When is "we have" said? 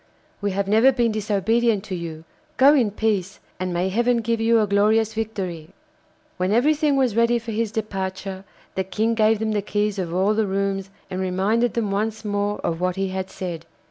0.41-0.67